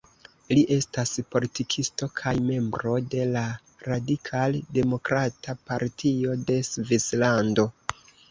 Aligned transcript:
Li 0.57 0.61
estas 0.75 1.11
politikisto 1.33 2.07
kaj 2.21 2.31
membro 2.47 2.95
de 3.15 3.27
la 3.35 3.43
Radikal-demokrata 3.89 5.57
partio 5.71 6.39
de 6.51 6.59
Svislando. 6.73 7.67